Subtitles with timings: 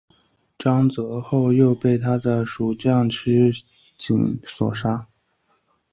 [0.57, 3.53] 张津后又被他的属将区
[3.97, 5.05] 景所杀。